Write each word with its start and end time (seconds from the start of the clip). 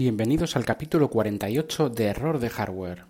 Bienvenidos 0.00 0.56
al 0.56 0.64
capítulo 0.64 1.10
48 1.10 1.90
de 1.90 2.04
Error 2.06 2.38
de 2.38 2.48
Hardware. 2.48 3.04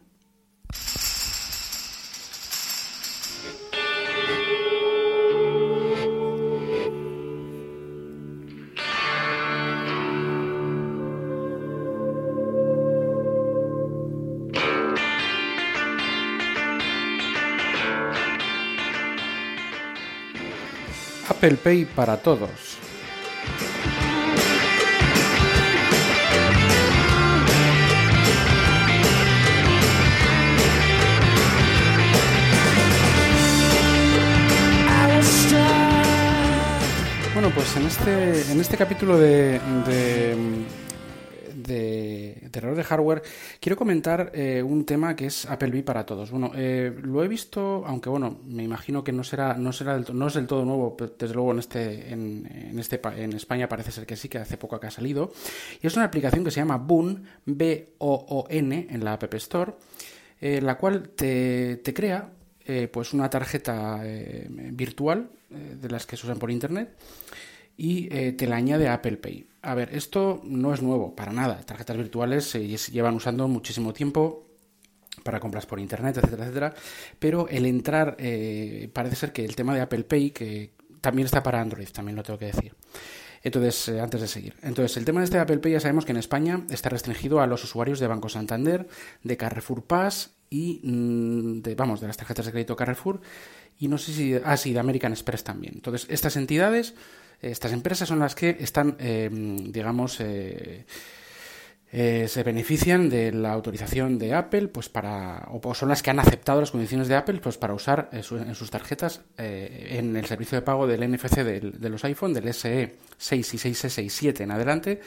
Apple 21.29 21.57
Pay 21.63 21.85
para 21.85 22.17
todos. 22.17 22.70
Pues 37.55 37.77
en 37.77 37.87
este, 37.87 38.53
en 38.53 38.61
este 38.61 38.77
capítulo 38.77 39.19
de, 39.19 39.61
de, 39.87 40.37
de, 41.55 42.51
error 42.53 42.77
de 42.77 42.85
hardware 42.85 43.23
quiero 43.59 43.77
comentar 43.77 44.31
eh, 44.35 44.63
un 44.63 44.85
tema 44.85 45.17
que 45.17 45.27
es 45.27 45.47
Apple 45.47 45.71
V 45.71 45.83
para 45.83 46.07
todos. 46.07 46.31
Bueno, 46.31 46.53
eh, 46.55 46.95
lo 47.03 47.25
he 47.25 47.29
visto, 47.29 47.83
aunque 47.87 48.09
bueno, 48.09 48.41
me 48.45 48.63
imagino 48.63 49.03
que 49.03 49.13
no 49.13 49.25
será, 49.25 49.55
no 49.55 49.73
será 49.73 49.99
no 50.13 50.27
es 50.29 50.35
del 50.35 50.47
todo 50.47 50.65
nuevo, 50.65 50.97
desde 51.19 51.35
luego 51.35 51.53
en 51.53 51.59
este, 51.59 52.13
en, 52.13 52.79
este, 52.79 53.01
en 53.17 53.33
España 53.33 53.69
parece 53.69 53.91
ser 53.91 54.07
que 54.07 54.17
sí, 54.17 54.29
que 54.29 54.39
hace 54.39 54.57
poco 54.57 54.79
que 54.79 54.87
ha 54.87 54.93
salido. 54.93 55.33
Y 55.83 55.87
es 55.87 55.97
una 55.97 56.05
aplicación 56.05 56.45
que 56.45 56.51
se 56.51 56.61
llama 56.61 56.77
Boon, 56.77 57.25
B-O-O-N, 57.47 58.87
en 58.91 59.05
la 59.05 59.15
App 59.15 59.35
Store, 59.35 59.73
eh, 60.41 60.61
la 60.61 60.77
cual 60.77 61.09
te, 61.11 61.77
te 61.79 61.95
crea 61.95 62.31
pues 62.93 63.13
una 63.15 63.29
tarjeta 63.29 64.01
virtual 64.71 65.29
eh, 65.53 65.77
de 65.81 65.89
las 65.89 66.07
que 66.07 66.17
se 66.17 66.27
usan 66.27 66.39
por 66.39 66.49
Internet 66.49 66.91
y 67.81 68.15
eh, 68.15 68.33
te 68.33 68.47
la 68.47 68.57
añade 68.57 68.89
Apple 68.89 69.17
Pay. 69.17 69.49
A 69.63 69.75
ver, 69.75 69.95
esto 69.95 70.43
no 70.45 70.75
es 70.75 70.83
nuevo, 70.83 71.17
para 71.17 71.33
nada. 71.33 71.63
Tarjetas 71.65 71.97
virtuales 71.97 72.45
se 72.45 72.69
llevan 72.69 73.15
usando 73.15 73.49
muchísimo 73.49 73.95
tiempo 73.95 74.47
para 75.23 75.41
compras 75.41 75.65
por 75.65 75.81
Internet, 75.81 76.19
etcétera, 76.19 76.45
etcétera. 76.45 76.75
Pero 77.19 77.49
el 77.49 77.65
entrar, 77.65 78.17
eh, 78.19 78.91
parece 78.93 79.17
ser 79.17 79.33
que 79.33 79.47
el 79.47 79.57
tema 79.57 79.75
de 79.75 79.81
Apple 79.81 80.05
Pay, 80.05 80.31
que 80.31 80.75
también 81.01 81.25
está 81.25 81.43
para 81.43 81.59
Android, 81.59 81.89
también 81.89 82.17
lo 82.17 82.23
tengo 82.23 82.39
que 82.39 82.47
decir. 82.53 82.75
Entonces, 83.43 83.89
antes 83.99 84.21
de 84.21 84.29
seguir. 84.29 84.57
Entonces, 84.61 84.99
el 84.99 85.07
tema 85.07 85.21
de 85.21 85.25
este 85.25 85.39
Apple 85.39 85.61
Pay 85.61 85.73
ya 85.73 85.81
sabemos 85.81 86.05
que 86.05 86.13
en 86.13 86.19
España 86.19 86.67
está 86.69 86.91
restringido 86.91 87.41
a 87.41 87.47
los 87.47 87.65
usuarios 87.65 87.99
de 87.99 88.09
Banco 88.09 88.29
Santander, 88.29 88.89
de 89.23 89.37
Carrefour 89.39 89.85
Pass 89.85 90.35
y 90.51 90.81
mm, 90.83 91.63
de, 91.63 91.75
vamos, 91.77 92.01
de 92.01 92.09
las 92.09 92.17
tarjetas 92.17 92.45
de 92.45 92.53
crédito 92.53 92.77
Carrefour 92.77 93.21
y 93.79 93.89
no 93.89 93.97
sé 93.97 94.13
si, 94.13 94.35
ah, 94.45 94.57
sí, 94.57 94.73
de 94.75 94.81
American 94.81 95.13
Express 95.13 95.43
también. 95.43 95.75
Entonces, 95.77 96.07
estas 96.11 96.37
entidades, 96.37 96.95
estas 97.41 97.73
empresas 97.73 98.09
son 98.09 98.19
las 98.19 98.35
que 98.35 98.59
están, 98.61 98.97
eh, 98.99 99.31
digamos, 99.33 100.21
eh, 100.21 100.85
eh, 101.93 102.27
se 102.29 102.43
benefician 102.43 103.09
de 103.09 103.33
la 103.33 103.53
autorización 103.53 104.19
de 104.19 104.35
Apple, 104.35 104.69
pues 104.69 104.91
para, 104.91 105.49
o 105.51 105.75
son 105.75 105.89
las 105.89 106.03
que 106.03 106.11
han 106.11 106.19
aceptado 106.19 106.61
las 106.61 106.73
condiciones 106.73 107.09
de 107.09 107.15
Apple, 107.15 107.41
pues 107.43 107.57
para 107.57 107.73
usar 107.73 108.11
en 108.13 108.55
sus 108.55 108.71
tarjetas 108.71 109.23
en 109.39 110.15
el 110.15 110.27
servicio 110.27 110.57
de 110.57 110.63
pago 110.63 110.87
del 110.87 111.11
NFC 111.11 111.37
de, 111.39 111.61
de 111.61 111.89
los 111.89 112.05
iPhone, 112.05 112.35
del 112.35 112.53
SE 112.53 112.97
6 113.17 113.55
y 113.55 113.57
6S 113.57 114.05
y 114.05 114.11
7 114.11 114.43
en 114.45 114.51
adelante, 114.51 115.01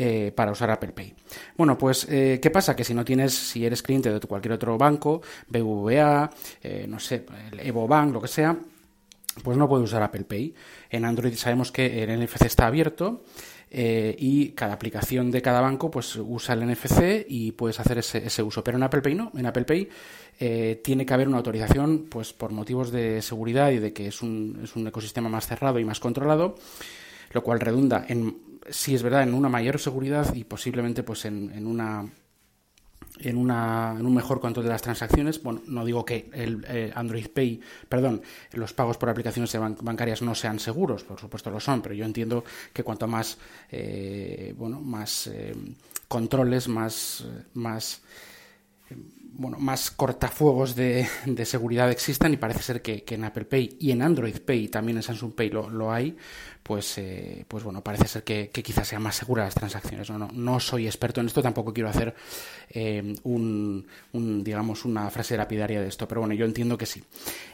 eh, 0.00 0.30
para 0.32 0.52
usar 0.52 0.70
Apple 0.70 0.92
Pay. 0.92 1.12
Bueno, 1.56 1.76
pues, 1.76 2.06
eh, 2.08 2.38
¿qué 2.40 2.50
pasa? 2.50 2.76
Que 2.76 2.84
si 2.84 2.94
no 2.94 3.04
tienes, 3.04 3.34
si 3.34 3.66
eres 3.66 3.82
cliente 3.82 4.12
de 4.12 4.20
cualquier 4.20 4.52
otro 4.52 4.78
banco, 4.78 5.22
BBVA, 5.48 6.30
eh, 6.62 6.86
no 6.88 7.00
sé, 7.00 7.26
el 7.50 7.58
Evo 7.58 7.88
Bank, 7.88 8.12
lo 8.12 8.22
que 8.22 8.28
sea, 8.28 8.56
pues 9.42 9.56
no 9.56 9.68
puedes 9.68 9.86
usar 9.86 10.04
Apple 10.04 10.22
Pay. 10.22 10.54
En 10.90 11.04
Android 11.04 11.34
sabemos 11.34 11.72
que 11.72 12.04
el 12.04 12.16
NFC 12.16 12.42
está 12.42 12.68
abierto 12.68 13.24
y 13.70 14.50
cada 14.50 14.72
aplicación 14.72 15.32
de 15.32 15.42
cada 15.42 15.60
banco 15.60 15.90
pues 15.90 16.16
usa 16.16 16.54
el 16.54 16.64
NFC 16.64 17.26
y 17.28 17.50
puedes 17.52 17.80
hacer 17.80 17.98
ese, 17.98 18.42
uso. 18.42 18.62
Pero 18.62 18.78
en 18.78 18.84
Apple 18.84 19.02
Pay 19.02 19.14
no. 19.16 19.32
En 19.36 19.46
Apple 19.46 19.64
Pay 19.64 19.88
tiene 20.80 21.04
que 21.04 21.12
haber 21.14 21.26
una 21.26 21.38
autorización 21.38 22.06
pues 22.08 22.32
por 22.32 22.52
motivos 22.52 22.92
de 22.92 23.20
seguridad 23.20 23.70
y 23.72 23.78
de 23.78 23.92
que 23.92 24.06
es 24.06 24.22
un, 24.22 24.60
es 24.62 24.74
un 24.76 24.86
ecosistema 24.86 25.28
más 25.28 25.46
cerrado 25.46 25.78
y 25.80 25.84
más 25.84 26.00
controlado, 26.00 26.54
lo 27.32 27.42
cual 27.42 27.60
redunda 27.60 28.06
en 28.08 28.48
sí 28.70 28.94
es 28.94 29.02
verdad 29.02 29.22
en 29.22 29.34
una 29.34 29.48
mayor 29.48 29.78
seguridad 29.78 30.34
y 30.34 30.44
posiblemente 30.44 31.02
pues 31.02 31.24
en, 31.24 31.50
en 31.54 31.66
una 31.66 32.06
en, 33.20 33.36
una, 33.36 33.96
en 33.98 34.06
un 34.06 34.14
mejor 34.14 34.40
control 34.40 34.66
de 34.66 34.70
las 34.72 34.82
transacciones. 34.82 35.42
Bueno, 35.42 35.62
no 35.66 35.84
digo 35.84 36.04
que 36.04 36.30
el 36.32 36.64
eh, 36.68 36.92
Android 36.94 37.28
Pay, 37.28 37.60
perdón, 37.88 38.22
los 38.52 38.72
pagos 38.72 38.96
por 38.96 39.08
aplicaciones 39.08 39.56
bancarias 39.80 40.22
no 40.22 40.34
sean 40.34 40.58
seguros, 40.58 41.04
por 41.04 41.18
supuesto 41.18 41.50
lo 41.50 41.60
son, 41.60 41.82
pero 41.82 41.94
yo 41.94 42.04
entiendo 42.04 42.44
que 42.72 42.82
cuanto 42.82 43.06
más, 43.06 43.38
eh, 43.70 44.54
bueno, 44.56 44.80
más 44.80 45.26
eh, 45.28 45.54
controles, 46.06 46.68
más, 46.68 47.26
más 47.54 48.02
bueno, 49.32 49.58
más 49.58 49.90
cortafuegos 49.90 50.74
de, 50.74 51.06
de, 51.26 51.44
seguridad 51.44 51.90
existan 51.90 52.32
y 52.32 52.36
parece 52.36 52.62
ser 52.62 52.82
que, 52.82 53.04
que, 53.04 53.14
en 53.14 53.24
Apple 53.24 53.44
Pay 53.44 53.76
y 53.78 53.92
en 53.92 54.02
Android 54.02 54.38
Pay, 54.40 54.68
también 54.68 54.98
en 54.98 55.02
Samsung 55.02 55.32
Pay 55.32 55.50
lo, 55.50 55.70
lo 55.70 55.92
hay, 55.92 56.16
pues, 56.68 56.98
eh, 56.98 57.46
pues 57.48 57.64
bueno, 57.64 57.82
parece 57.82 58.06
ser 58.06 58.24
que, 58.24 58.50
quizás 58.50 58.86
sean 58.86 59.00
más 59.00 59.16
seguras 59.16 59.46
las 59.46 59.54
transacciones. 59.54 60.10
No, 60.10 60.28
no, 60.30 60.60
soy 60.60 60.84
experto 60.84 61.18
en 61.22 61.26
esto, 61.26 61.40
tampoco 61.40 61.72
quiero 61.72 61.88
hacer 61.88 62.14
eh, 62.68 63.14
un, 63.22 63.86
digamos, 64.12 64.84
una 64.84 65.08
frase 65.08 65.38
lapidaria 65.38 65.80
de 65.80 65.88
esto, 65.88 66.06
pero 66.06 66.20
bueno, 66.20 66.34
yo 66.34 66.44
entiendo 66.44 66.76
que 66.76 66.84
sí. 66.84 67.02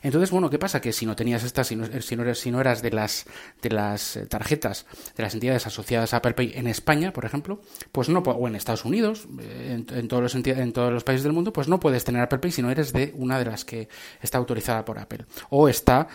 Entonces, 0.02 0.32
bueno, 0.32 0.50
¿qué 0.50 0.58
pasa? 0.58 0.80
Que 0.80 0.92
si 0.92 1.06
no 1.06 1.14
tenías 1.14 1.44
estas, 1.44 1.68
si 1.68 1.76
no, 1.76 1.86
si 2.02 2.16
no, 2.16 2.24
eras, 2.24 2.38
si 2.38 2.50
no 2.50 2.60
eras 2.60 2.82
de 2.82 2.90
las, 2.90 3.26
de 3.62 3.70
las 3.70 4.16
eh, 4.16 4.26
tarjetas 4.26 4.84
de 5.16 5.22
las 5.22 5.32
entidades 5.32 5.64
asociadas 5.64 6.12
a 6.12 6.16
Apple 6.16 6.34
Pay 6.34 6.54
en 6.56 6.66
España, 6.66 7.12
por 7.12 7.24
ejemplo, 7.24 7.60
pues 7.92 8.08
no, 8.08 8.18
o 8.18 8.48
en 8.48 8.56
Estados 8.56 8.84
Unidos, 8.84 9.28
en, 9.38 10.08
todos 10.08 10.24
los 10.24 10.34
en 10.34 10.72
todos 10.72 10.92
los 10.92 11.04
países 11.04 11.22
del 11.22 11.32
mundo, 11.32 11.52
pues 11.52 11.63
no 11.68 11.80
puedes 11.80 12.04
tener 12.04 12.22
Apple 12.22 12.38
Pay 12.38 12.52
si 12.52 12.62
no 12.62 12.70
eres 12.70 12.92
de 12.92 13.12
una 13.16 13.38
de 13.38 13.44
las 13.44 13.64
que 13.64 13.88
está 14.20 14.38
autorizada 14.38 14.84
por 14.84 14.98
Apple. 14.98 15.24
O 15.50 15.68
está, 15.68 16.08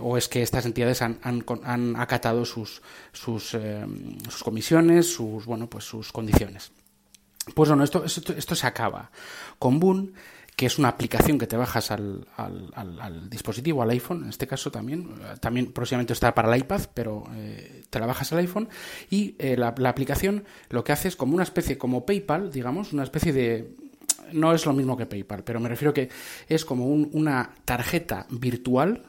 o 0.00 0.16
es 0.16 0.28
que 0.28 0.42
estas 0.42 0.66
entidades 0.66 1.02
han, 1.02 1.18
han, 1.22 1.96
acatado 1.96 2.44
sus, 2.44 2.82
sus, 3.12 3.54
eh, 3.54 3.84
sus 4.28 4.42
comisiones, 4.42 5.12
sus, 5.12 5.46
bueno, 5.46 5.68
pues 5.68 5.84
sus 5.84 6.12
condiciones. 6.12 6.72
Pues 7.54 7.68
bueno, 7.68 7.84
esto, 7.84 8.04
esto, 8.04 8.54
se 8.54 8.66
acaba 8.66 9.10
con 9.58 9.80
Boon, 9.80 10.12
que 10.54 10.66
es 10.66 10.78
una 10.78 10.88
aplicación 10.88 11.38
que 11.38 11.46
te 11.46 11.56
bajas 11.56 11.90
al, 11.90 12.26
al, 12.36 13.30
dispositivo, 13.30 13.82
al 13.82 13.90
iPhone, 13.90 14.24
en 14.24 14.28
este 14.28 14.46
caso 14.46 14.70
también. 14.70 15.08
También 15.40 15.72
próximamente 15.72 16.12
está 16.12 16.34
para 16.34 16.52
el 16.52 16.60
iPad, 16.60 16.82
pero 16.92 17.24
eh, 17.34 17.84
te 17.88 17.98
la 18.00 18.06
bajas 18.06 18.32
al 18.32 18.40
iPhone. 18.40 18.68
Y 19.08 19.34
eh, 19.38 19.56
la, 19.56 19.68
aplicación 19.68 20.44
lo 20.68 20.84
que 20.84 20.92
hace 20.92 21.08
es 21.08 21.16
como 21.16 21.34
una 21.34 21.44
especie, 21.44 21.78
como 21.78 22.04
PayPal, 22.04 22.52
digamos, 22.52 22.92
una 22.92 23.04
especie 23.04 23.32
de. 23.32 23.70
No 24.32 24.52
es 24.52 24.66
lo 24.66 24.72
mismo 24.72 24.96
que 24.96 25.06
PayPal, 25.06 25.44
pero 25.44 25.60
me 25.60 25.68
refiero 25.68 25.92
que 25.92 26.08
es 26.48 26.64
como 26.64 26.86
una 26.86 27.50
tarjeta 27.64 28.26
virtual 28.30 29.02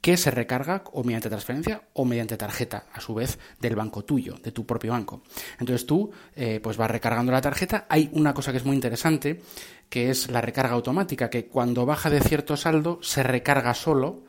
que 0.00 0.16
se 0.16 0.30
recarga 0.30 0.84
o 0.92 1.02
mediante 1.02 1.28
transferencia 1.28 1.82
o 1.94 2.04
mediante 2.04 2.36
tarjeta, 2.36 2.86
a 2.92 3.00
su 3.00 3.14
vez, 3.14 3.38
del 3.60 3.74
banco 3.74 4.04
tuyo, 4.04 4.36
de 4.42 4.52
tu 4.52 4.64
propio 4.64 4.92
banco. 4.92 5.22
Entonces 5.58 5.84
tú 5.86 6.10
eh, 6.36 6.60
pues 6.62 6.76
vas 6.76 6.90
recargando 6.90 7.32
la 7.32 7.40
tarjeta. 7.40 7.86
Hay 7.88 8.08
una 8.12 8.32
cosa 8.32 8.52
que 8.52 8.58
es 8.58 8.64
muy 8.64 8.76
interesante, 8.76 9.42
que 9.88 10.10
es 10.10 10.30
la 10.30 10.40
recarga 10.40 10.74
automática, 10.74 11.28
que 11.28 11.46
cuando 11.46 11.86
baja 11.86 12.10
de 12.10 12.20
cierto 12.20 12.56
saldo 12.56 13.00
se 13.02 13.22
recarga 13.22 13.74
solo 13.74 14.22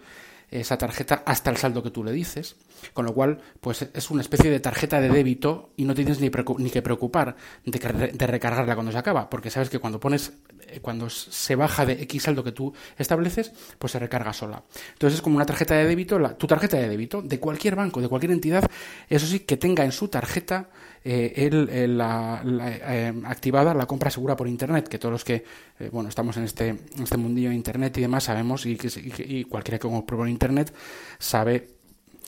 esa 0.50 0.78
tarjeta 0.78 1.24
hasta 1.26 1.50
el 1.50 1.58
saldo 1.58 1.84
que 1.84 1.92
tú 1.92 2.04
le 2.04 2.12
dices, 2.12 2.56
con 2.94 3.06
lo 3.06 3.14
cual 3.14 3.40
pues 3.60 3.88
es 3.94 4.12
una 4.12 4.22
especie 4.22 4.50
de 4.50 4.60
tarjeta 4.60 5.02
de 5.02 5.10
débito 5.10 5.72
y 5.76 5.84
no 5.84 5.94
tienes 5.94 6.20
ni, 6.22 6.30
ni 6.58 6.70
que 6.70 6.82
preocupar 6.82 7.36
de, 7.66 8.12
de, 8.14 8.28
recargarla 8.28 8.76
cuando 8.76 8.92
se 8.92 8.98
acaba, 8.98 9.30
porque 9.30 9.50
sabes 9.50 9.70
que 9.70 9.80
cuando 9.80 10.00
pones 10.00 10.34
eh, 10.70 10.80
cuando 10.82 11.10
se 11.10 11.56
baja 11.56 11.86
de 11.86 11.94
X 12.04 12.24
saldo 12.24 12.44
que 12.44 12.52
tú 12.52 12.74
estableces, 12.98 13.52
pues 13.78 13.92
se 13.92 14.00
recarga 14.00 14.34
sola. 14.34 14.64
Entonces 14.94 15.18
es 15.18 15.22
como 15.22 15.36
una 15.36 15.46
tarjeta 15.46 15.76
de 15.76 15.86
débito, 15.86 16.20
la, 16.20 16.38
tu 16.38 16.48
tarjeta 16.48 16.78
de 16.78 16.90
débito 16.90 17.22
de 17.22 17.40
cualquier 17.40 17.76
banco, 17.76 18.02
de 18.02 18.10
cualquier 18.10 18.32
entidad, 18.32 18.64
eso 19.10 19.26
sí, 19.26 19.42
que 19.42 19.58
tenga 19.58 19.84
en 19.84 19.92
su 19.92 20.08
tarjeta 20.08 20.70
eh, 21.10 21.48
el, 21.48 21.98
la, 21.98 22.42
eh, 22.46 23.14
activada 23.24 23.74
la 23.74 23.86
compra 23.86 24.10
segura 24.10 24.36
por 24.36 24.46
Internet, 24.46 24.90
que 24.90 25.00
todos 25.00 25.14
los 25.14 25.24
que 25.24 25.46
bueno 25.90 26.10
estamos 26.10 26.36
en 26.36 26.44
este, 26.44 26.68
en 26.68 27.04
este 27.04 27.16
mundillo 27.16 27.48
de 27.48 27.56
Internet 27.56 27.98
y 27.98 28.02
demás 28.02 28.26
sabemos, 28.26 28.66
y, 28.66 28.76
que, 28.76 28.90
y, 29.26 29.46
cualquiera 29.46 29.80
que 29.80 29.88
compre 29.88 30.18
por 30.18 30.28
Internet 30.28 30.74
sabe 31.18 31.70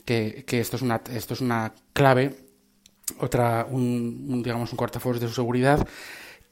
que, 0.06 0.44
que, 0.46 0.60
esto, 0.60 0.76
es 0.76 0.82
una, 0.82 1.02
esto 1.12 1.34
es 1.34 1.42
una 1.42 1.74
clave, 1.92 2.34
otra, 3.18 3.66
un, 3.70 4.42
digamos, 4.42 4.72
un 4.72 4.78
cortafuegos 4.78 5.20
de 5.20 5.28
su 5.28 5.34
seguridad 5.34 5.86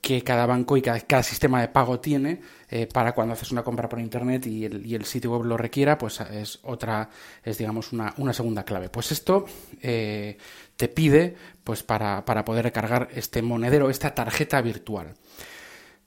que 0.01 0.23
cada 0.23 0.47
banco 0.47 0.77
y 0.77 0.83
cada, 0.83 1.23
sistema 1.23 1.61
de 1.61 1.69
pago 1.69 2.01
tiene 2.01 2.41
eh, 2.71 2.87
para 2.87 3.13
cuando 3.13 3.35
haces 3.35 3.51
una 3.51 3.63
compra 3.63 3.89
por 3.89 3.99
internet 3.99 4.47
y 4.47 4.65
el, 4.65 4.87
y 4.87 4.95
el, 4.95 5.05
sitio 5.05 5.33
web 5.33 5.45
lo 5.45 5.57
requiera, 5.57 5.99
pues 5.99 6.21
es 6.21 6.61
otra, 6.63 7.11
es 7.43 7.59
digamos 7.59 7.93
una, 7.93 8.15
una 8.19 8.33
segunda 8.33 8.65
clave. 8.65 8.89
Pues 8.89 9.13
esto 9.13 9.47
eh, 9.83 10.39
te 10.77 10.89
pide 10.89 11.37
pues 11.65 11.83
para, 11.83 12.25
para 12.25 12.45
poder 12.45 12.65
recargar 12.65 13.09
este 13.13 13.43
monedero, 13.43 13.91
esta 13.91 14.15
tarjeta 14.15 14.61
virtual. 14.61 15.15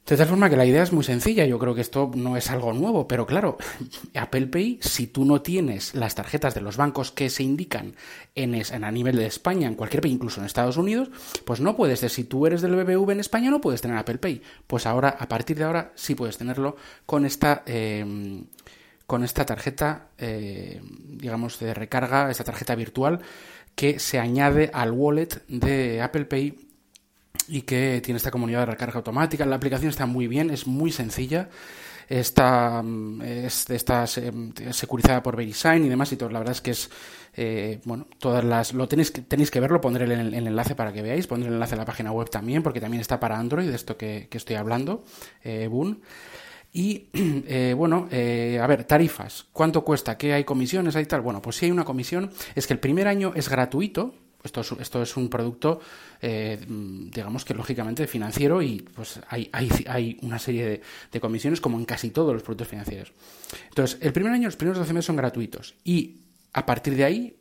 De 0.05 0.17
tal 0.17 0.27
forma 0.27 0.49
que 0.49 0.57
la 0.57 0.65
idea 0.65 0.83
es 0.83 0.91
muy 0.91 1.03
sencilla, 1.03 1.45
yo 1.45 1.59
creo 1.59 1.75
que 1.75 1.81
esto 1.81 2.11
no 2.15 2.35
es 2.35 2.49
algo 2.49 2.73
nuevo, 2.73 3.07
pero 3.07 3.25
claro, 3.25 3.57
Apple 4.15 4.47
Pay, 4.47 4.79
si 4.81 5.07
tú 5.07 5.25
no 5.25 5.41
tienes 5.41 5.93
las 5.93 6.15
tarjetas 6.15 6.53
de 6.55 6.61
los 6.61 6.75
bancos 6.75 7.11
que 7.11 7.29
se 7.29 7.43
indican 7.43 7.95
en, 8.35 8.55
a 8.55 8.91
nivel 8.91 9.15
de 9.15 9.27
España, 9.27 9.67
en 9.67 9.75
cualquier 9.75 10.01
país, 10.01 10.15
incluso 10.15 10.39
en 10.39 10.47
Estados 10.47 10.77
Unidos, 10.77 11.09
pues 11.45 11.61
no 11.61 11.75
puedes, 11.75 11.99
si 11.99 12.23
tú 12.23 12.47
eres 12.47 12.61
del 12.61 12.75
BBV 12.75 13.11
en 13.11 13.19
España 13.19 13.51
no 13.51 13.61
puedes 13.61 13.81
tener 13.81 13.95
Apple 13.97 14.17
Pay. 14.17 14.41
Pues 14.67 14.85
ahora, 14.85 15.09
a 15.09 15.27
partir 15.29 15.57
de 15.57 15.65
ahora, 15.65 15.93
sí 15.95 16.15
puedes 16.15 16.37
tenerlo 16.37 16.75
con 17.05 17.25
esta, 17.25 17.63
eh, 17.65 18.43
con 19.05 19.23
esta 19.23 19.45
tarjeta, 19.45 20.09
eh, 20.17 20.81
digamos, 21.05 21.59
de 21.59 21.73
recarga, 21.73 22.31
esta 22.31 22.43
tarjeta 22.43 22.75
virtual 22.75 23.21
que 23.75 23.99
se 23.99 24.19
añade 24.19 24.71
al 24.73 24.91
wallet 24.91 25.45
de 25.47 26.01
Apple 26.01 26.25
Pay 26.25 26.70
y 27.51 27.63
que 27.63 28.01
tiene 28.01 28.17
esta 28.17 28.31
comunidad 28.31 28.61
de 28.61 28.65
recarga 28.67 28.95
automática. 28.95 29.45
La 29.45 29.57
aplicación 29.57 29.89
está 29.89 30.05
muy 30.05 30.27
bien, 30.27 30.49
es 30.49 30.67
muy 30.67 30.89
sencilla. 30.89 31.49
Está, 32.07 32.81
mm, 32.81 33.21
está 33.21 34.07
securizada 34.07 35.21
por 35.21 35.35
VeriSign 35.35 35.85
y 35.85 35.89
demás 35.89 36.11
y 36.13 36.15
todo. 36.15 36.29
La 36.29 36.39
verdad 36.39 36.55
es 36.55 36.61
que 36.61 36.71
es, 36.71 36.89
eh, 37.35 37.81
bueno, 37.83 38.07
todas 38.19 38.43
las, 38.45 38.73
lo 38.73 38.87
tenéis, 38.87 39.11
tenéis 39.11 39.51
que 39.51 39.59
verlo, 39.59 39.81
pondré 39.81 40.05
el, 40.05 40.11
el, 40.33 40.47
enlace 40.47 40.75
para 40.75 40.93
que 40.93 41.01
veáis, 41.01 41.27
pondré 41.27 41.49
el 41.49 41.55
enlace 41.55 41.75
a 41.75 41.77
la 41.77 41.85
página 41.85 42.13
web 42.13 42.29
también, 42.29 42.63
porque 42.63 42.79
también 42.79 43.01
está 43.01 43.19
para 43.19 43.37
Android, 43.37 43.67
de 43.67 43.75
esto 43.75 43.97
que, 43.97 44.29
estoy 44.31 44.55
hablando, 44.55 45.03
eh, 45.43 45.67
Boon. 45.67 46.01
Y 46.73 47.09
eh, 47.13 47.73
bueno, 47.77 48.07
eh, 48.11 48.59
a 48.61 48.67
ver, 48.67 48.85
tarifas. 48.85 49.47
¿Cuánto 49.51 49.83
cuesta? 49.83 50.17
¿Qué 50.17 50.33
hay 50.33 50.43
comisiones? 50.45 50.95
¿Hay 50.95 51.05
tal? 51.05 51.21
Bueno, 51.21 51.41
pues 51.41 51.57
si 51.57 51.65
hay 51.65 51.71
una 51.71 51.83
comisión. 51.83 52.31
Es 52.55 52.67
que 52.67 52.73
el 52.73 52.79
primer 52.79 53.07
año 53.07 53.33
es 53.35 53.49
gratuito, 53.49 54.15
esto 54.43 55.01
es, 55.03 55.17
un 55.17 55.29
producto, 55.29 55.79
eh, 56.21 56.59
digamos 56.67 57.45
que 57.45 57.53
lógicamente 57.53 58.07
financiero 58.07 58.61
y 58.61 58.81
pues 58.81 59.19
hay, 59.29 59.49
hay, 59.51 59.69
hay 59.87 60.17
una 60.21 60.39
serie 60.39 60.81
de, 61.11 61.19
comisiones 61.19 61.61
como 61.61 61.77
en 61.77 61.85
casi 61.85 62.09
todos 62.09 62.33
los 62.33 62.43
productos 62.43 62.67
financieros. 62.67 63.13
Entonces, 63.69 63.99
el 64.01 64.13
primer 64.13 64.33
año, 64.33 64.47
los 64.47 64.55
primeros 64.55 64.79
12 64.79 64.93
meses 64.93 65.05
son 65.05 65.15
gratuitos 65.15 65.75
y 65.83 66.21
a 66.53 66.65
partir 66.65 66.95
de 66.95 67.03
ahí 67.03 67.37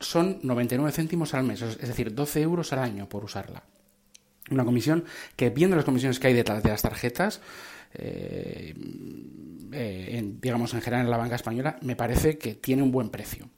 son 0.00 0.38
99 0.42 0.92
céntimos 0.92 1.34
al 1.34 1.44
mes, 1.44 1.62
es 1.62 1.78
decir, 1.78 2.14
12 2.14 2.40
euros 2.40 2.72
al 2.72 2.80
año 2.80 3.08
por 3.08 3.24
usarla. 3.24 3.64
Una 4.50 4.64
comisión 4.64 5.04
que, 5.36 5.50
viendo 5.50 5.76
las 5.76 5.84
comisiones 5.84 6.18
que 6.18 6.28
hay 6.28 6.34
detrás 6.34 6.62
de 6.62 6.70
las 6.70 6.82
tarjetas, 6.82 7.40
eh, 7.94 8.74
eh, 9.72 10.34
digamos 10.40 10.72
en 10.74 10.80
general 10.80 11.04
en 11.04 11.10
la 11.10 11.16
banca 11.16 11.36
española, 11.36 11.78
me 11.82 11.96
parece 11.96 12.38
que 12.38 12.54
tiene 12.54 12.82
un 12.82 12.92
buen 12.92 13.10
precio. 13.10 13.48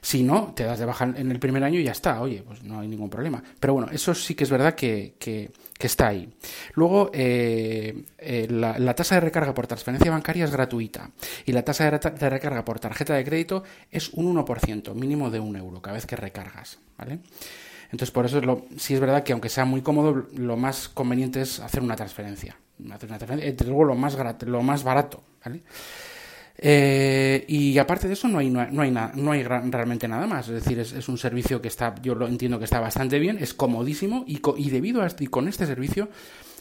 Si 0.00 0.22
no, 0.22 0.52
te 0.54 0.64
das 0.64 0.78
de 0.78 0.84
baja 0.84 1.04
en 1.04 1.30
el 1.30 1.38
primer 1.38 1.64
año 1.64 1.80
y 1.80 1.84
ya 1.84 1.92
está, 1.92 2.20
oye, 2.20 2.42
pues 2.46 2.62
no 2.62 2.80
hay 2.80 2.88
ningún 2.88 3.08
problema. 3.08 3.42
Pero 3.58 3.72
bueno, 3.72 3.88
eso 3.90 4.14
sí 4.14 4.34
que 4.34 4.44
es 4.44 4.50
verdad 4.50 4.74
que, 4.74 5.14
que, 5.18 5.50
está 5.78 6.08
ahí. 6.08 6.28
Luego, 6.74 7.10
eh, 7.12 8.04
eh, 8.18 8.46
la, 8.50 8.94
tasa 8.94 9.16
de 9.16 9.22
recarga 9.22 9.54
por 9.54 9.66
transferencia 9.66 10.10
bancaria 10.10 10.44
es 10.44 10.50
gratuita 10.50 11.10
y 11.46 11.52
la 11.52 11.62
tasa 11.62 11.90
de, 11.90 12.30
recarga 12.30 12.64
por 12.64 12.80
tarjeta 12.80 13.14
de 13.14 13.24
crédito 13.24 13.64
es 13.90 14.10
un 14.10 14.34
1%, 14.34 14.94
mínimo 14.94 15.30
de 15.30 15.40
un 15.40 15.56
euro 15.56 15.80
cada 15.80 15.94
vez 15.94 16.06
que 16.06 16.16
recargas, 16.16 16.78
¿vale? 16.98 17.20
Entonces, 17.84 18.10
por 18.10 18.26
eso 18.26 18.38
es 18.38 18.44
lo, 18.44 18.66
sí 18.76 18.94
es 18.94 19.00
verdad 19.00 19.22
que 19.22 19.32
aunque 19.32 19.48
sea 19.48 19.64
muy 19.64 19.80
cómodo, 19.80 20.26
lo 20.34 20.56
más 20.56 20.88
conveniente 20.88 21.40
es 21.40 21.60
hacer 21.60 21.82
una 21.82 21.96
transferencia. 21.96 22.56
Transferencia, 22.98 23.66
luego 23.66 23.84
lo 23.84 23.94
más, 23.94 24.16
lo 24.46 24.62
más 24.62 24.82
barato, 24.82 25.22
¿vale? 25.44 25.62
Eh, 26.56 27.44
y 27.48 27.76
aparte 27.78 28.06
de 28.06 28.14
eso 28.14 28.28
no 28.28 28.38
hay, 28.38 28.48
no 28.48 28.60
hay, 28.60 28.90
no 28.90 29.32
hay 29.32 29.42
realmente 29.42 30.06
nada 30.08 30.26
más. 30.26 30.48
Es 30.48 30.64
decir, 30.64 30.78
es, 30.78 31.08
un 31.08 31.18
servicio 31.18 31.60
que 31.60 31.68
está, 31.68 31.94
yo 32.02 32.14
lo 32.14 32.26
entiendo 32.28 32.58
que 32.58 32.64
está 32.64 32.80
bastante 32.80 33.18
bien, 33.18 33.38
es 33.40 33.54
comodísimo 33.54 34.24
y, 34.26 34.40
y 34.56 34.70
debido 34.70 35.02
a 35.02 35.08
y 35.18 35.26
con 35.26 35.48
este 35.48 35.66
servicio 35.66 36.08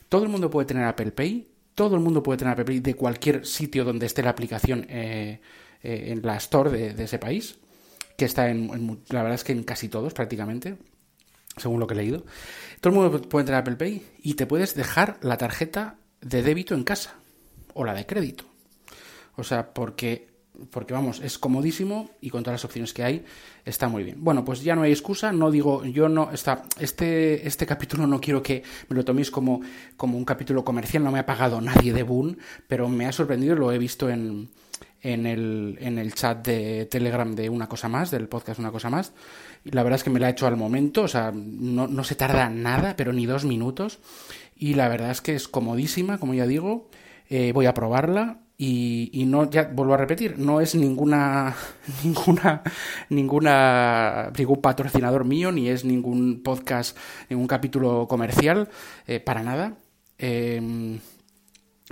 todo 0.10 0.24
el 0.24 0.30
mundo 0.30 0.50
puede 0.50 0.68
tener 0.68 0.84
Apple 0.86 1.12
Pay, 1.12 1.48
todo 1.76 1.96
el 1.96 2.02
mundo 2.02 2.22
puede 2.22 2.38
tener 2.38 2.54
Apple 2.54 2.66
Pay 2.66 2.80
de 2.82 2.96
cualquier 2.96 3.46
sitio 3.46 3.84
donde 3.84 4.06
esté 4.06 4.22
la 4.22 4.30
aplicación 4.30 4.86
eh, 4.90 5.42
eh, 5.82 6.06
en 6.08 6.22
la 6.22 6.38
store 6.38 6.94
de, 6.94 7.04
ese 7.04 7.18
país, 7.18 7.58
que 8.18 8.26
está 8.26 8.50
en, 8.50 9.02
la 9.10 9.24
verdad 9.24 9.36
es 9.36 9.44
que 9.44 9.54
en 9.54 9.64
casi 9.64 9.90
todos 9.90 10.14
prácticamente, 10.14 10.78
según 11.58 11.80
lo 11.80 11.88
que 11.88 11.96
he 11.96 11.98
leído. 11.98 12.26
Todo 12.80 12.94
el 12.94 13.00
mundo 13.00 13.22
puede 13.24 13.46
tener 13.46 13.62
Apple 13.62 13.76
Pay 13.76 14.04
y 14.22 14.36
te 14.36 14.46
puedes 14.46 14.76
dejar 14.76 15.18
la 15.22 15.38
tarjeta 15.38 15.98
de 16.22 16.44
débito 16.44 16.76
en 16.76 16.84
casa 16.84 17.16
o 17.74 17.84
la 17.84 17.96
de 17.96 18.06
crédito 18.06 18.53
o 19.36 19.44
sea, 19.44 19.74
porque, 19.74 20.28
porque 20.70 20.94
vamos, 20.94 21.20
es 21.22 21.38
comodísimo 21.38 22.12
y 22.22 22.30
con 22.30 22.44
todas 22.44 22.56
las 22.56 22.66
opciones 22.66 22.94
que 22.94 23.04
hay 23.04 23.26
está 23.66 23.88
muy 23.88 24.04
bien. 24.04 24.18
Bueno, 24.24 24.46
pues 24.46 24.62
ya 24.62 24.76
no 24.76 24.84
hay 24.84 24.92
excusa, 24.92 25.32
no 25.32 25.52
digo, 25.52 25.86
yo 25.86 26.10
no, 26.10 26.32
está, 26.32 26.64
este, 26.80 27.48
este 27.48 27.66
capítulo 27.66 28.08
no 28.08 28.20
quiero 28.20 28.44
que 28.44 28.64
me 28.90 28.96
lo 28.96 29.06
toméis 29.06 29.32
como, 29.32 29.62
como 29.98 30.18
un 30.18 30.26
capítulo 30.26 30.64
comercial, 30.64 31.04
no 31.04 31.12
me 31.12 31.20
ha 31.20 31.26
pagado 31.26 31.62
nadie 31.62 31.94
de 31.94 32.04
Boon, 32.04 32.38
pero 32.68 32.90
me 32.90 33.06
ha 33.06 33.12
sorprendido, 33.12 33.56
lo 33.56 33.72
he 33.72 33.78
visto 33.78 34.10
en, 34.10 34.50
en 35.04 35.26
el, 35.26 35.78
en 35.82 36.00
el 36.00 36.14
chat 36.14 36.46
de 36.46 36.86
Telegram 36.86 37.36
de 37.36 37.50
Una 37.50 37.68
Cosa 37.68 37.90
Más, 37.90 38.10
del 38.10 38.30
podcast 38.30 38.60
Una 38.60 38.72
Cosa 38.72 38.90
Más. 38.90 39.14
Y 39.66 39.72
la 39.72 39.84
verdad 39.84 39.98
es 39.98 40.04
que 40.04 40.10
me 40.10 40.20
la 40.20 40.28
ha 40.28 40.32
hecho 40.32 40.48
al 40.48 40.58
momento, 40.58 41.04
o 41.04 41.08
sea, 41.08 41.32
no, 41.34 41.88
no 41.88 42.04
se 42.04 42.16
tarda 42.16 42.50
nada, 42.50 42.96
pero 42.96 43.12
ni 43.12 43.26
dos 43.26 43.44
minutos. 43.44 44.00
Y 44.56 44.76
la 44.76 44.88
verdad 44.88 45.12
es 45.12 45.22
que 45.22 45.36
es 45.36 45.48
comodísima, 45.48 46.18
como 46.20 46.34
ya 46.34 46.48
digo. 46.48 46.90
Eh, 47.30 47.52
voy 47.54 47.66
a 47.66 47.74
probarla 47.74 48.40
y, 48.58 49.26
no, 49.26 49.50
ya 49.50 49.64
vuelvo 49.74 49.96
a 49.96 49.98
repetir, 49.98 50.38
no 50.38 50.62
es 50.62 50.76
ninguna, 50.76 51.56
ninguna, 52.04 52.62
ninguna, 53.10 54.32
ningún 54.38 54.62
patrocinador 54.62 55.26
mío, 55.26 55.52
ni 55.52 55.70
es 55.70 55.84
ningún 55.84 56.44
podcast, 56.44 56.98
ningún 57.30 57.48
capítulo 57.48 58.08
comercial, 58.08 58.70
eh, 59.08 59.20
para 59.20 59.44
nada. 59.44 59.78
Em, 60.18 61.00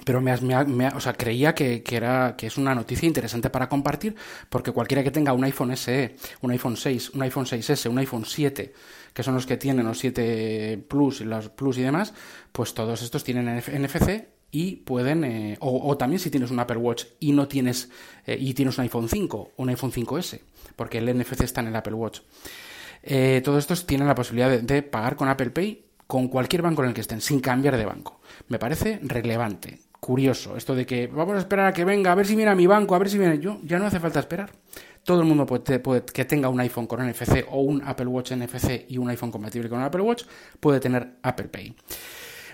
pero 0.05 0.21
me, 0.21 0.35
me, 0.37 0.87
o 0.89 0.99
sea, 1.01 1.13
creía 1.13 1.53
que, 1.53 1.83
que, 1.83 1.97
era, 1.97 2.35
que 2.37 2.47
es 2.47 2.57
una 2.57 2.73
noticia 2.73 3.07
interesante 3.07 3.49
para 3.49 3.67
compartir, 3.67 4.15
porque 4.49 4.71
cualquiera 4.71 5.03
que 5.03 5.11
tenga 5.11 5.33
un 5.33 5.43
iPhone 5.43 5.75
SE, 5.75 6.15
un 6.41 6.51
iPhone 6.51 6.77
6, 6.77 7.11
un 7.15 7.23
iPhone 7.23 7.45
6S, 7.45 7.89
un 7.89 7.97
iPhone 7.97 8.25
7, 8.25 8.73
que 9.13 9.23
son 9.23 9.33
los 9.33 9.45
que 9.45 9.57
tienen 9.57 9.85
los 9.85 9.99
7 9.99 10.85
Plus 10.87 11.21
y 11.21 11.25
los 11.25 11.49
Plus 11.49 11.77
y 11.79 11.81
demás, 11.81 12.13
pues 12.51 12.73
todos 12.73 13.01
estos 13.01 13.23
tienen 13.23 13.57
NFC 13.57 14.40
y 14.51 14.77
pueden, 14.77 15.23
eh, 15.23 15.57
o, 15.61 15.97
también 15.97 16.19
si 16.19 16.29
tienes 16.29 16.51
un 16.51 16.59
Apple 16.59 16.77
Watch 16.77 17.05
y 17.19 17.31
no 17.31 17.47
tienes, 17.47 17.89
eh, 18.25 18.37
y 18.39 18.53
tienes 18.53 18.77
un 18.77 18.83
iPhone 18.83 19.07
5 19.07 19.51
un 19.55 19.69
iPhone 19.69 19.91
5S, 19.91 20.41
porque 20.75 20.97
el 20.97 21.17
NFC 21.17 21.41
está 21.41 21.61
en 21.61 21.67
el 21.67 21.75
Apple 21.75 21.93
Watch. 21.93 22.19
Eh, 23.03 23.41
todos 23.43 23.59
estos 23.59 23.87
tienen 23.87 24.07
la 24.07 24.15
posibilidad 24.15 24.59
de, 24.59 24.83
pagar 24.83 25.15
con 25.15 25.29
Apple 25.29 25.51
Pay 25.51 25.85
con 26.05 26.27
cualquier 26.27 26.61
banco 26.61 26.83
en 26.83 26.89
el 26.89 26.93
que 26.93 27.01
estén, 27.01 27.21
sin 27.21 27.39
cambiar 27.39 27.77
de 27.77 27.85
banco. 27.85 28.19
Me 28.49 28.59
parece 28.59 28.99
relevante, 29.01 29.79
curioso, 30.01 30.57
esto 30.57 30.75
de 30.75 30.85
que 30.85 31.07
vamos 31.07 31.35
a 31.35 31.39
esperar 31.39 31.67
a 31.67 31.73
que 31.73 31.85
venga, 31.85 32.11
a 32.11 32.15
ver 32.15 32.27
si 32.27 32.35
viene 32.35 32.51
a 32.51 32.55
mi 32.55 32.67
banco, 32.67 32.93
a 32.93 32.99
ver 32.99 33.09
si 33.09 33.17
viene 33.17 33.39
yo, 33.39 33.59
ya 33.63 33.79
no 33.79 33.85
hace 33.85 34.01
falta 34.01 34.19
esperar. 34.19 34.51
Todo 35.03 35.21
el 35.21 35.27
mundo 35.27 35.45
puede, 35.45 35.79
puede, 35.79 36.03
que 36.03 36.25
tenga 36.25 36.49
un 36.49 36.59
iPhone 36.59 36.85
con 36.85 37.03
NFC 37.07 37.45
o 37.49 37.61
un 37.61 37.81
Apple 37.83 38.05
Watch 38.07 38.33
NFC 38.33 38.85
y 38.89 38.97
un 38.97 39.09
iPhone 39.09 39.31
compatible 39.31 39.69
con 39.69 39.79
un 39.79 39.85
Apple 39.85 40.01
Watch 40.01 40.25
puede 40.59 40.79
tener 40.79 41.15
Apple 41.23 41.47
Pay. 41.47 41.75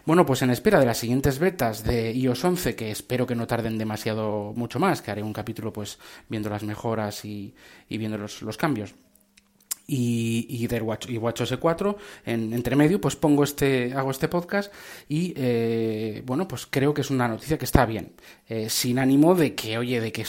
Bueno, 0.08 0.26
pues 0.26 0.42
en 0.42 0.52
espera 0.52 0.80
de 0.80 0.86
las 0.86 1.00
siguientes 1.00 1.38
betas 1.38 1.84
de 1.84 2.14
iOS 2.14 2.46
11, 2.46 2.78
que 2.78 2.92
espero 2.92 3.28
que 3.28 3.36
no 3.36 3.46
tarden 3.46 3.78
demasiado 3.78 4.54
mucho 4.56 4.80
más, 4.80 5.02
que 5.02 5.12
haré 5.12 5.22
un 5.22 5.34
capítulo 5.34 5.74
pues 5.74 6.00
viendo 6.30 6.50
las 6.50 6.64
mejoras 6.64 7.26
y, 7.26 7.54
viendo 7.90 8.18
los 8.18 8.56
cambios. 8.58 8.96
Y, 9.86 10.46
y 10.50 10.68
del 10.68 10.84
Watch, 10.84 11.10
y 11.10 11.18
WatchOS 11.18 11.56
4 11.58 11.98
en 12.26 12.52
entre 12.52 12.76
medio 12.76 13.00
pues 13.00 13.16
pongo 13.16 13.46
este 13.46 13.94
hago 13.94 14.12
este 14.12 14.28
podcast 14.28 14.74
y 15.08 15.34
eh, 15.38 16.22
bueno 16.26 16.46
pues 16.46 16.68
creo 16.70 16.94
que 16.94 17.00
es 17.00 17.10
una 17.10 17.30
noticia 17.30 17.58
que 17.58 17.64
está 17.64 17.86
bien. 17.86 18.12
Eh, 18.50 18.70
sin 18.70 19.00
ánimo 19.00 19.34
de 19.34 19.56
que 19.56 19.78
oye 19.78 20.02
de 20.02 20.12
que 20.12 20.26